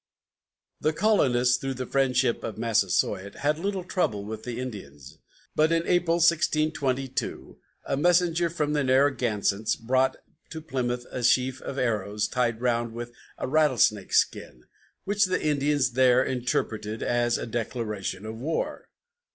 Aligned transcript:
The 0.79 0.93
colonists, 0.93 1.57
through 1.57 1.75
the 1.75 1.85
friendship 1.85 2.43
of 2.43 2.57
Massasoit, 2.57 3.21
had 3.21 3.35
had 3.55 3.59
little 3.59 3.83
trouble 3.83 4.25
with 4.25 4.45
the 4.45 4.59
Indians, 4.59 5.19
but 5.55 5.71
in 5.71 5.83
April, 5.85 6.15
1622, 6.15 7.59
a 7.85 7.97
messenger 7.97 8.49
from 8.49 8.73
the 8.73 8.83
Narragansetts 8.83 9.75
brought 9.75 10.17
to 10.49 10.59
Plymouth 10.59 11.05
a 11.11 11.21
sheaf 11.21 11.61
of 11.61 11.77
arrows 11.77 12.27
tied 12.27 12.61
round 12.61 12.93
with 12.93 13.11
a 13.37 13.47
rattlesnake 13.47 14.13
skin, 14.13 14.65
which 15.03 15.25
the 15.25 15.39
Indians 15.39 15.91
there 15.91 16.23
interpreted 16.23 17.03
as 17.03 17.37
a 17.37 17.45
declaration 17.45 18.25
of 18.25 18.39
war. 18.41 18.89